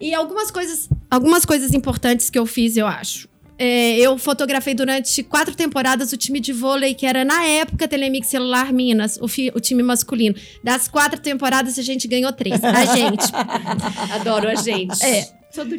[0.00, 3.28] e algumas coisas, algumas coisas importantes que eu fiz, eu acho.
[3.58, 8.26] É, eu fotografei durante quatro temporadas o time de vôlei, que era na época Telemix
[8.28, 10.34] Celular Minas, o, fi- o time masculino.
[10.62, 12.62] Das quatro temporadas, a gente ganhou três.
[12.64, 13.24] A gente.
[14.12, 15.02] Adoro a gente.
[15.04, 15.28] É.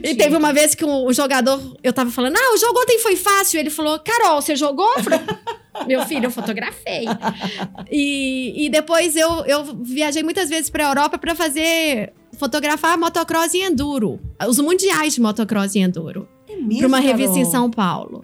[0.03, 2.97] E teve uma vez que o, o jogador, eu tava falando, ah, o jogo ontem
[2.99, 3.59] foi fácil.
[3.59, 4.89] Ele falou, Carol, você jogou?
[4.95, 5.19] Eu falei,
[5.85, 7.05] Meu filho, eu fotografei.
[7.91, 13.59] E, e depois eu, eu viajei muitas vezes pra Europa pra fazer, fotografar motocross e
[13.61, 14.19] enduro.
[14.47, 16.27] Os mundiais de motocross e enduro.
[16.65, 17.47] Mesmo, pra uma revista Carol?
[17.47, 18.23] em São Paulo.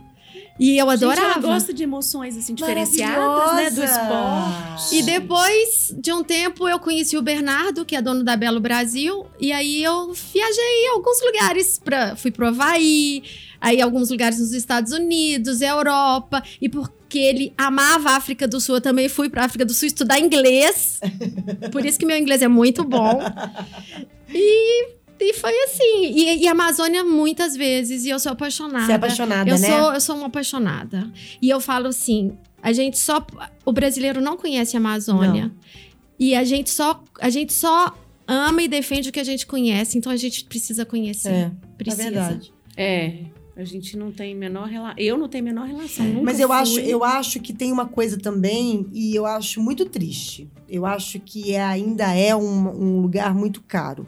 [0.60, 1.32] E eu Gente, adorava.
[1.40, 3.70] ela gosta de emoções assim diferenciadas, né?
[3.72, 4.96] Do esporte.
[4.96, 9.26] E depois de um tempo eu conheci o Bernardo, que é dono da Belo Brasil,
[9.40, 13.24] e aí eu viajei em alguns lugares para fui pro Havaí,
[13.60, 18.76] aí alguns lugares nos Estados Unidos, Europa, e porque ele amava a África do Sul,
[18.76, 21.00] eu também fui para África do Sul estudar inglês.
[21.72, 23.20] Por isso que meu inglês é muito bom.
[24.34, 26.12] E e foi assim.
[26.14, 28.06] E, e Amazônia muitas vezes.
[28.06, 28.86] E eu sou apaixonada.
[28.86, 29.68] Você é apaixonada, eu né?
[29.68, 31.12] Sou, eu sou uma apaixonada.
[31.42, 33.26] E eu falo assim: a gente só.
[33.66, 35.52] O brasileiro não conhece a Amazônia.
[36.20, 37.04] E a gente só.
[37.20, 37.96] A gente só
[38.28, 39.98] ama e defende o que a gente conhece.
[39.98, 41.30] Então a gente precisa conhecer.
[41.30, 42.02] É, precisa.
[42.04, 42.54] é verdade.
[42.78, 43.18] É.
[43.56, 44.96] A gente não tem menor relação.
[44.98, 46.06] Eu não tenho menor relação.
[46.06, 46.58] Nunca Mas eu fui.
[46.58, 50.50] acho, eu acho que tem uma coisa também, e eu acho muito triste.
[50.70, 54.08] Eu acho que é- ainda é um, um lugar muito caro.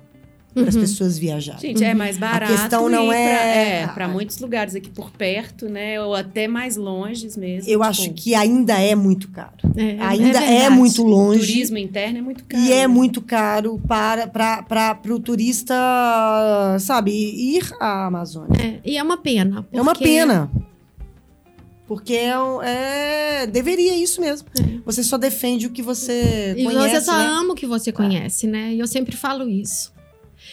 [0.53, 0.81] Para as Uhum.
[0.81, 1.61] pessoas viajarem.
[1.61, 2.51] Gente, é mais barato.
[2.51, 5.99] questão não ir é- Pra, é, para muitos lugares aqui por perto, né?
[6.01, 7.69] Ou até mais longes mesmo.
[7.69, 9.51] Eu tipo, acho que ainda é muito caro.
[9.75, 10.75] É, ainda é, verdade.
[10.75, 11.39] muito longe.
[11.39, 12.63] turismo interno é muito caro.
[12.63, 12.87] E é né?
[12.87, 15.73] muito caro para para o turista,
[16.79, 18.57] sabe, ir à Amazônia.
[18.61, 19.65] É, e é uma pena.
[19.71, 20.51] É uma porque- pena.
[21.85, 22.31] Porque é,
[23.43, 24.47] é- deveria isso mesmo.
[24.85, 27.25] Você só defende o que você E conhece, você só né?
[27.25, 28.73] ama o que você conhece, né?
[28.73, 29.92] E eu sempre falo isso.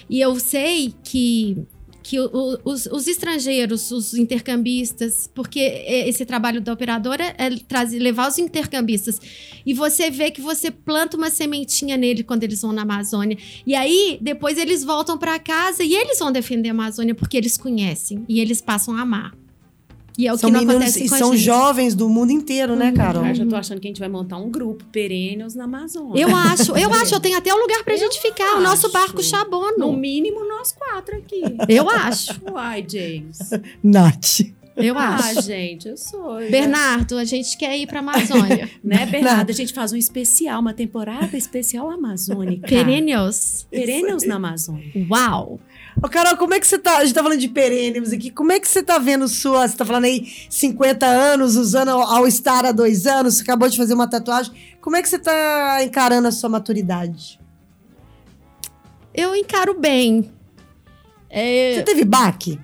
[0.09, 1.57] E eu sei que,
[2.03, 8.29] que os, os estrangeiros, os intercambistas, porque e- esse trabalho da operadora é trazer, levar
[8.29, 9.21] os intercambistas.
[9.65, 13.37] E você vê que você planta uma sementinha nele quando eles vão na Amazônia.
[13.67, 17.57] E aí, depois eles voltam para casa e eles vão defender a Amazônia porque eles
[17.57, 19.35] conhecem e eles passam a amar.
[20.21, 21.43] E é o São que não meninos acontece com a são gente.
[21.45, 23.25] jovens do mundo inteiro, né, Carol?
[23.25, 26.21] Eu já tô achando que a gente vai montar um grupo perennials na Amazônia.
[26.21, 28.87] Eu acho, eu acho, eu tenho até um lugar pra Eu gente ficar, o nosso
[28.87, 28.93] acho.
[28.93, 29.93] barco No chabono.
[29.97, 31.41] mínimo, nós quatro aqui.
[31.69, 33.39] Eu acho, Uai, James.
[33.83, 34.41] Nath.
[34.83, 35.43] Eu Ah, acho.
[35.43, 36.41] gente, eu sou.
[36.41, 38.69] eu- Bernardo, a gente quer ir pra Amazônia.
[38.83, 39.51] Né, Bernardo?
[39.51, 42.67] A gente faz um especial, uma temporada especial amazônica.
[42.67, 43.67] Perennials.
[43.71, 44.91] Perennials na Amazônia.
[45.11, 45.61] Uau.
[46.03, 46.99] Ô, Carol, como é que você tá?
[46.99, 48.31] A gente tá falando de perênios aqui.
[48.31, 49.69] Como é que você tá vendo sua.
[49.69, 53.69] Você tá falando aí 50 anos, usando ao, ao Star há dois anos, você acabou
[53.69, 54.53] de fazer uma tatuagem.
[54.81, 57.39] Como é que você tá encarando a sua maturidade?
[59.13, 60.31] Eu encaro bem.
[61.29, 62.59] É, Você teve baque?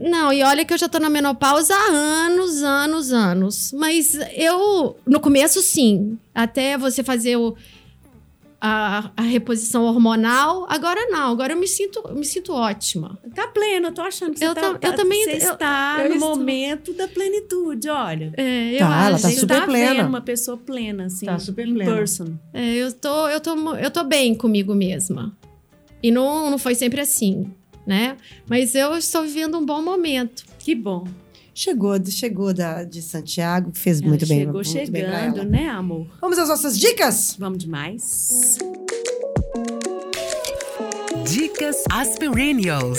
[0.00, 3.72] Não, e olha que eu já tô na menopausa há anos, anos, anos.
[3.72, 6.18] Mas eu, no começo, sim.
[6.34, 7.54] Até você fazer o,
[8.60, 10.66] a, a reposição hormonal.
[10.68, 13.18] Agora não, agora eu me sinto, me sinto ótima.
[13.34, 15.96] Tá pleno, eu tô achando que você Eu tá, tam- eu também- Você eu- está
[16.02, 18.32] eu no estou- momento da plenitude, olha.
[18.36, 19.22] É, eu Tá, ela acho.
[19.22, 19.94] tá Você super está plena.
[19.94, 21.26] vendo uma pessoa plena, assim.
[21.26, 21.94] Tá super in plena.
[21.94, 22.26] person.
[22.52, 25.34] É, eu tô, eu tô, eu tô bem comigo mesma.
[26.02, 27.50] E não, não foi sempre assim,
[27.90, 28.16] né?
[28.48, 30.44] Mas eu estou vivendo um bom momento.
[30.60, 31.04] Que bom.
[31.52, 34.38] Chegou, chegou da, de Santiago, fez Ela muito bem.
[34.38, 35.44] chegou muito bem chegando, ela.
[35.44, 36.06] né, amor?
[36.20, 37.34] Vamos às nossas dicas?
[37.36, 38.56] Vamos demais.
[41.28, 42.98] Dicas Aspirinios.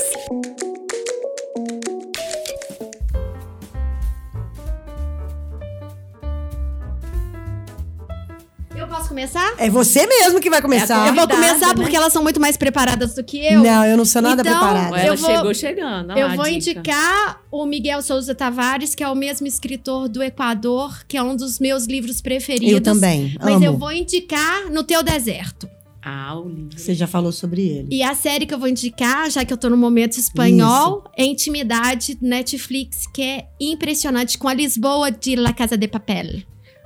[9.02, 9.54] Posso começar?
[9.58, 11.08] É você mesmo que vai começar.
[11.08, 11.74] eu vou começar né?
[11.76, 13.62] porque elas são muito mais preparadas do que eu.
[13.62, 14.98] Não, eu não sou nada Então, preparada.
[15.00, 16.18] Ela Eu vou- chegou chegando.
[16.18, 16.56] Eu vou dica.
[16.56, 21.36] indicar o Miguel Souza Tavares, que é o mesmo escritor do Equador, que é um
[21.36, 22.74] dos meus livros preferidos.
[22.74, 23.36] Eu também.
[23.40, 23.66] Mas amo.
[23.66, 25.70] eu vou indicar No Teu Deserto.
[26.04, 26.80] Ah, o livro.
[26.80, 27.88] Você já falou sobre ele.
[27.92, 31.24] E a série que eu vou indicar, já que eu tô no momento espanhol, é
[31.24, 36.42] Intimidade Netflix, que é impressionante, com a Lisboa de La Casa de Papel.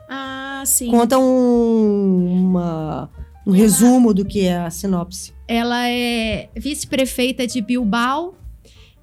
[0.10, 0.90] Ah, sim.
[0.90, 3.10] Conta um, uma-
[3.46, 5.34] um resumo do que é a sinopse.
[5.48, 8.36] Ela é vice-prefeita de Bilbao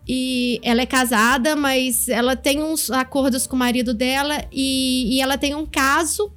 [0.09, 5.21] e ela é casada, mas ela tem uns acordos com o marido dela e, e
[5.21, 6.33] ela tem um caso.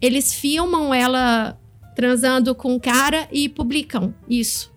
[0.00, 1.58] Eles filmam ela
[1.96, 4.72] transando com o cara e publicam isso.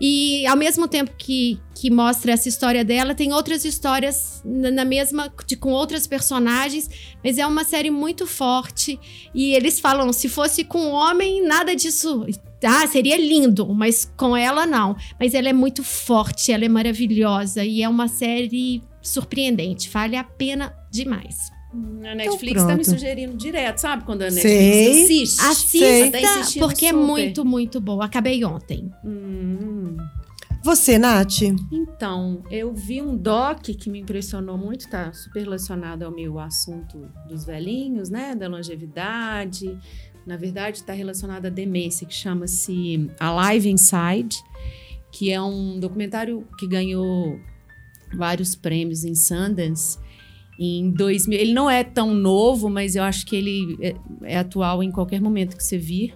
[0.00, 4.84] E ao mesmo tempo que, que mostra essa história dela, tem outras histórias na, na
[4.84, 6.90] mesma, de, com outras personagens,
[7.22, 8.98] mas é uma série muito forte.
[9.32, 12.26] E eles falam: se fosse com um homem, nada disso.
[12.64, 14.96] Ah, seria lindo, mas com ela não.
[15.20, 19.88] Mas ela é muito forte, ela é maravilhosa e é uma série surpreendente.
[19.88, 21.36] Vale a pena demais.
[22.04, 24.02] A Netflix tá me sugerindo direto, sabe?
[24.04, 24.42] Quando a Sei.
[24.42, 25.40] Netflix assiste.
[25.40, 27.06] Assista, Tá porque é super.
[27.06, 28.06] muito, muito boa.
[28.06, 28.90] Acabei ontem.
[29.04, 29.96] Hum.
[30.64, 31.42] Você, Nath?
[31.70, 37.08] Então, eu vi um doc que me impressionou muito, tá super relacionado ao meu assunto
[37.28, 38.34] dos velhinhos, né?
[38.34, 39.78] Da longevidade.
[40.26, 44.36] Na verdade, está relacionado à demência, que chama-se Alive Inside,
[45.12, 47.38] que é um documentário que ganhou
[48.16, 49.98] vários prêmios em Sundance.
[50.58, 54.82] Em 2000, ele não é tão novo, mas eu acho que ele é, é atual
[54.82, 56.14] em qualquer momento que você vir.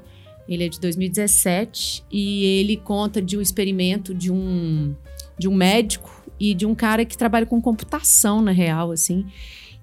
[0.50, 4.94] Ele é de 2017 e ele conta de um experimento de um,
[5.38, 6.10] de um médico
[6.40, 9.24] e de um cara que trabalha com computação, na real, assim,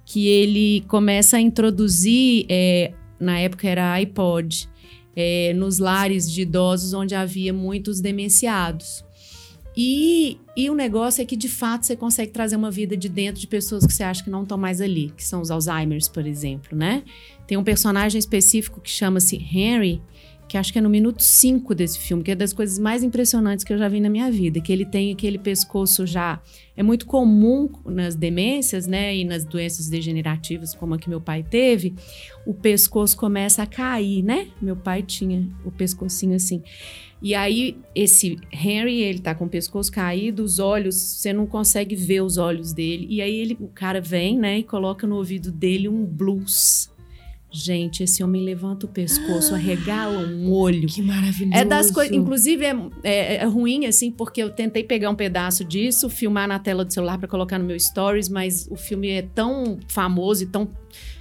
[0.04, 4.68] que ele começa a introduzir, é, na época era iPod,
[5.16, 9.06] é, nos lares de idosos onde havia muitos demenciados.
[9.80, 13.40] E, e o negócio é que, de fato, você consegue trazer uma vida de dentro
[13.40, 16.26] de pessoas que você acha que não estão mais ali, que são os Alzheimer's, por
[16.26, 17.04] exemplo, né?
[17.46, 20.02] Tem um personagem específico que chama-se Henry,
[20.48, 23.66] que acho que é no minuto 5 desse filme, que é das coisas mais impressionantes
[23.66, 26.42] que eu já vi na minha vida, que ele tem aquele pescoço já...
[26.76, 31.42] É muito comum nas demências, né, e nas doenças degenerativas, como a que meu pai
[31.42, 31.96] teve,
[32.46, 34.50] o pescoço começa a cair, né?
[34.62, 36.62] Meu pai tinha o pescocinho assim.
[37.20, 41.96] E aí, esse Henry, ele tá com o pescoço caído, os olhos, você não consegue
[41.96, 43.08] ver os olhos dele.
[43.10, 46.92] E aí, ele, o cara vem, né, e coloca no ouvido dele um blues.
[47.50, 50.88] Gente, esse homem levanta o pescoço, arregala um olho.
[50.88, 51.58] Que maravilhoso.
[51.58, 52.14] É das coisas.
[52.14, 56.60] Inclusive, é, é, é ruim, assim, porque eu tentei pegar um pedaço disso, filmar na
[56.60, 60.48] tela do celular para colocar no meu stories, mas o filme é tão famoso e
[60.48, 60.70] tão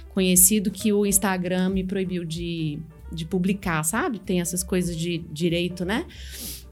[0.09, 2.77] conhecido que o Instagram me proibiu de,
[3.11, 4.19] de publicar, sabe?
[4.19, 6.05] Tem essas coisas de direito, né?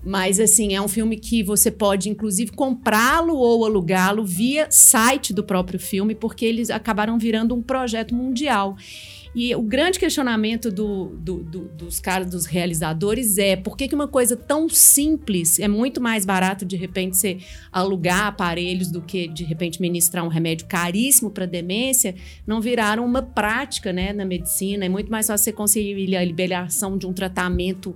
[0.05, 5.43] Mas, assim, é um filme que você pode, inclusive, comprá-lo ou alugá-lo via site do
[5.43, 8.77] próprio filme, porque eles acabaram virando um projeto mundial.
[9.35, 13.93] E o grande questionamento do, do, do, dos caras, dos realizadores, é por que, que
[13.93, 19.27] uma coisa tão simples é muito mais barato, de repente, você alugar aparelhos do que,
[19.27, 22.15] de repente, ministrar um remédio caríssimo para demência,
[22.47, 24.85] não viraram uma prática né, na medicina.
[24.85, 27.93] É muito mais fácil você conseguir a liberação de um tratamento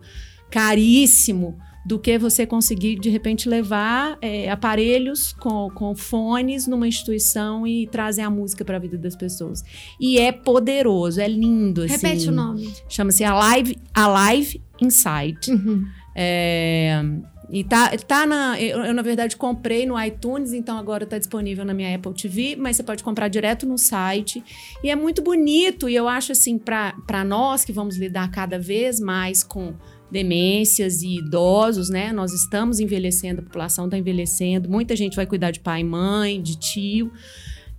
[0.51, 7.65] caríssimo do que você conseguir, de repente, levar é, aparelhos com, com fones numa instituição
[7.65, 9.63] e trazer a música para a vida das pessoas.
[9.99, 11.83] E é poderoso, é lindo.
[11.83, 11.93] Assim.
[11.93, 12.71] Repete o nome.
[12.87, 15.51] Chama-se Alive, Alive Inside.
[15.51, 15.85] Uhum.
[16.15, 17.01] É,
[17.51, 18.59] e tá, tá na.
[18.61, 22.55] Eu, eu, na verdade, comprei no iTunes, então agora tá disponível na minha Apple TV,
[22.55, 24.43] mas você pode comprar direto no site.
[24.83, 28.99] E é muito bonito, e eu acho assim, para nós que vamos lidar cada vez
[28.99, 29.73] mais com
[30.11, 32.11] demências e idosos, né?
[32.11, 36.57] Nós estamos envelhecendo, a população está envelhecendo, muita gente vai cuidar de pai, mãe, de
[36.57, 37.11] tio.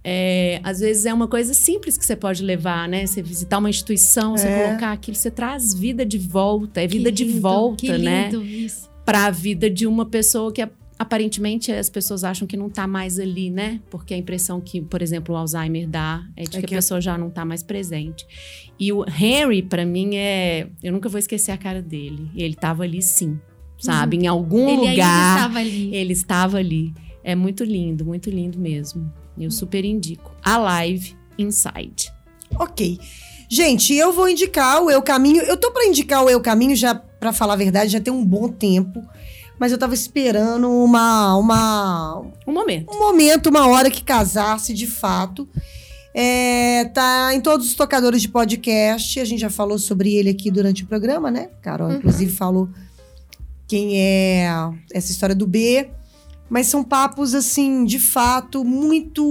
[0.02, 3.04] É, às vezes é uma coisa simples que você pode levar, né?
[3.06, 4.66] Você visitar uma instituição, você É.
[4.66, 8.30] colocar aquilo, você traz vida de volta, é vida Que de lindo, volta, né?
[8.30, 8.88] lindo Isso.
[9.04, 10.62] Para a vida de uma pessoa que
[11.00, 13.80] aparentemente as pessoas acham que não tá mais ali, né?
[13.88, 16.76] Porque a impressão que, por exemplo, o Alzheimer dá é de É que, que a
[16.76, 18.26] pessoa já não tá mais presente.
[18.78, 20.68] E o Henry, para mim, é.
[20.82, 22.30] Eu nunca vou esquecer a cara dele.
[22.36, 23.40] Ele tava ali sim,
[23.78, 24.18] sabe?
[24.18, 25.36] Em algum Ele lugar.
[25.38, 25.94] estava ali.
[25.94, 26.92] Ele estava ali.
[27.24, 29.10] É muito lindo, muito lindo mesmo.
[29.38, 30.36] Eu super indico.
[30.44, 32.12] Alive Inside.
[32.58, 32.98] Ok.
[33.48, 35.40] Gente, eu vou indicar o Eu Caminho.
[35.44, 38.24] Eu tô pra indicar o Eu Caminho já, pra falar a verdade, já tem um
[38.24, 39.02] bom tempo.
[39.60, 42.90] Mas eu tava esperando uma, uma, Um momento.
[42.90, 45.46] um momento, uma hora que casasse de fato.
[46.14, 49.20] É, tá em todos os tocadores de podcast.
[49.20, 51.50] A gente já falou sobre ele aqui durante o programa, né?
[51.60, 52.70] Carol, inclusive, falou
[53.68, 54.48] quem é
[54.94, 55.90] essa história do B.
[56.48, 59.22] Mas são papos, assim, de fato, muito,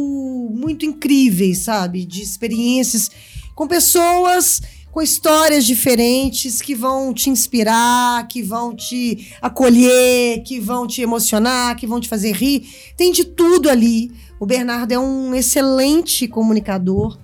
[0.54, 2.06] muito incríveis, sabe?
[2.06, 3.10] De experiências
[3.56, 10.88] com pessoas com histórias diferentes que vão te inspirar, que vão te acolher, que vão
[10.88, 12.68] te emocionar, que vão te fazer rir.
[12.98, 14.12] Tem de tudo ali.
[14.40, 17.20] O Bernardo é um excelente comunicador.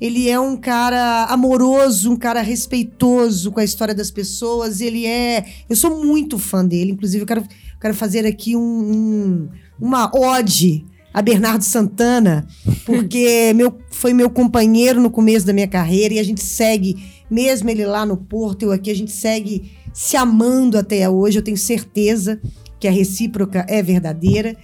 [0.00, 4.80] Ele é um cara amoroso, um cara respeitoso com a história das pessoas.
[4.80, 5.44] Ele é.
[5.68, 6.92] Eu sou muito fã dele.
[6.92, 7.44] Inclusive, eu quero,
[7.78, 12.46] quero fazer aqui um, um- uma ode a Bernardo Santana,
[12.86, 16.96] porque meu, foi meu companheiro no começo da minha carreira e a gente segue,
[17.30, 21.38] mesmo ele lá no Porto, eu aqui, a gente segue se amando até hoje.
[21.38, 22.40] Eu tenho certeza
[22.78, 24.56] que a recíproca é verdadeira.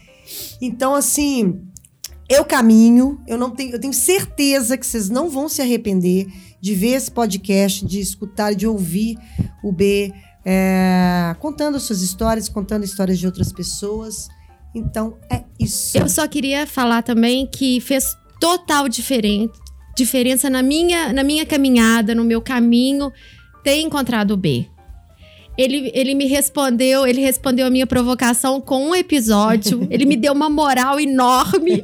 [0.61, 1.61] Então, assim,
[2.29, 6.27] eu caminho, eu não tenho, eu tenho certeza que vocês não vão se arrepender
[6.61, 9.19] de ver esse podcast, de escutar, de ouvir
[9.63, 10.13] o B
[10.45, 14.29] é, contando suas histórias, contando histórias de outras pessoas.
[14.77, 15.97] Então é isso.
[15.97, 19.51] Eu só queria falar também que fez total diferen-
[19.97, 23.11] diferença na minha, na minha caminhada, no meu caminho,
[23.65, 24.67] ter encontrado o B.
[25.57, 29.87] Ele, ele me respondeu, ele respondeu a minha provocação com um episódio.
[29.91, 31.83] ele me deu uma moral enorme.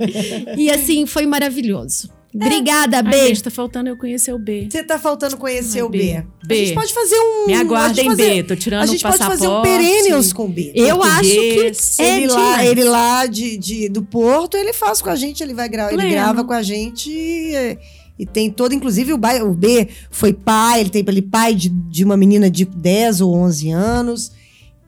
[0.58, 2.12] e assim, foi maravilhoso.
[2.34, 3.26] Obrigada, Ai, B.
[3.28, 4.66] gente, tá faltando eu conhecer o B.
[4.70, 5.98] Você tá faltando conhecer Ai, o B.
[6.46, 6.54] B.
[6.54, 6.74] A gente B.
[6.74, 7.46] pode fazer um.
[7.46, 8.42] Me a aguardem, fazer- B.
[8.44, 9.42] Tô tirando A o gente pode passaporte.
[9.42, 10.72] fazer um Perennials com B.
[10.74, 11.98] Eu acho que Português.
[12.00, 15.52] é ele, lá, ele lá de, de- do Porto, ele faz com a gente, ele
[15.54, 17.78] vai gra ele grava com a gente e,
[18.18, 21.68] e tem todo, inclusive o, ba- o B foi pai, ele tem ele pai de,
[21.68, 24.32] de uma menina de 10 ou 11 anos,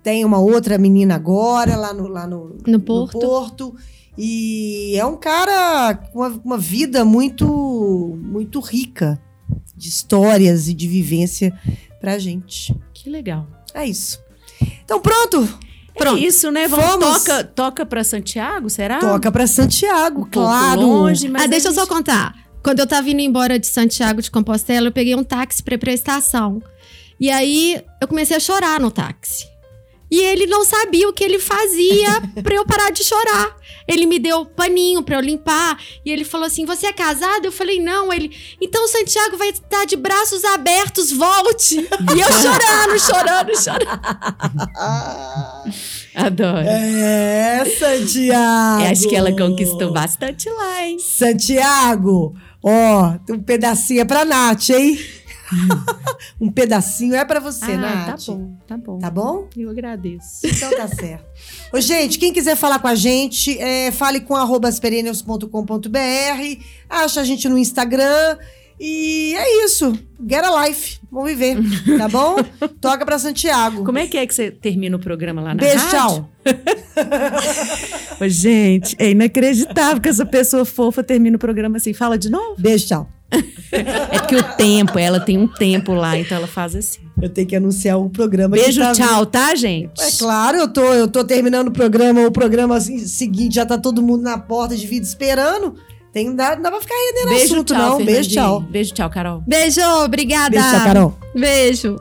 [0.03, 3.19] tem uma outra menina agora lá no, lá no, No Porto.
[3.19, 3.75] Porto.
[4.17, 9.21] E é um cara com uma, uma vida muito, muito rica
[9.77, 11.53] de histórias e de vivência
[12.01, 12.75] pra gente.
[12.93, 13.47] Que legal.
[13.75, 14.23] É isso.
[14.85, 15.49] Então pronto,
[15.97, 16.19] Pronto.
[16.19, 16.69] isso, né?
[16.69, 17.25] Vamos, Fomos.
[17.25, 18.99] Toca, toca pra Santiago, será?
[19.01, 20.81] toca pra Santiago, um claro.
[20.81, 22.35] longe, mas ah, deixa eu só gente- contar.
[22.63, 25.79] Quando eu tava indo embora de Santiago de Compostela, eu peguei um táxi pra ir
[25.79, 26.63] pra estação.
[27.21, 29.47] E aí eu comecei a chorar no táxi.
[30.15, 33.57] E ele não sabia o que ele fazia pra eu parar de chorar.
[33.89, 35.77] Ele me deu paninho pra eu limpar.
[36.07, 37.47] E ele falou assim: Você é casado?
[37.47, 38.13] Eu falei: Não.
[38.13, 41.81] Ele, então Santiago vai estar de braços abertos, volte.
[42.15, 44.01] E eu chorando, chorando, chorando.
[46.15, 46.65] Adoro.
[46.65, 48.85] É, Santiago.
[48.85, 50.97] Eu acho que ela conquistou bastante lá, hein?
[51.01, 54.97] Santiago, ó, um pedacinho é pra Nath, hein?
[56.41, 58.07] um pedacinho é pra você, ah, Nath.
[58.07, 58.99] tá bom, tá bom.
[58.99, 59.49] Tá bom?
[59.57, 60.47] Eu agradeço.
[60.47, 61.25] Então tá certo.
[61.73, 67.25] Ô, gente, quem quiser falar com a gente, é, fale com arroba asperennials.com.br, acha a
[67.25, 68.37] gente no Instagram.
[68.79, 69.93] E é isso.
[70.29, 70.99] Get a life.
[71.11, 71.57] Vamos viver,
[71.97, 72.37] tá bom?
[72.81, 73.85] Toca pra Santiago.
[73.85, 75.99] Como é que é que você termina o programa lá na Beijo, rádio?
[75.99, 76.31] tchau.
[78.29, 81.93] Gente, é inacreditável que essa pessoa fofa termina o programa assim.
[81.93, 82.57] Fala de novo?
[82.59, 83.09] Beijo, tchau.
[83.73, 87.01] É porque o tempo, ela tem um tempo lá, então ela faz assim.
[87.21, 88.57] Eu tenho que anunciar o programa.
[88.57, 90.01] Beijo, tá tchau, tá, gente?
[90.01, 93.79] É claro, eu tô, eu tô terminando o programa, o programa assim, seguinte já tá
[93.79, 95.75] todo mundo na porta de vida esperando.
[96.15, 98.05] Tem, dá, não dá pra ficar rendendo Beijo, assunto, tchau, não.
[98.05, 98.61] Beijo, tchau.
[98.61, 99.43] Beijo, tchau, Carol.
[99.45, 100.51] Beijo, obrigada.
[100.51, 101.19] Beijo, tchau, Carol.
[101.35, 102.01] Beijo.